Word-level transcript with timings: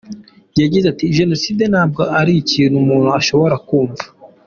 Yagize 0.61 0.85
ati 0.93 1.05
“Jenoside 1.17 1.63
ntabwo 1.71 2.01
ari 2.19 2.31
ikintu 2.41 2.75
umuntu 2.83 3.09
ashobora 3.19 3.55
kumva. 3.67 4.03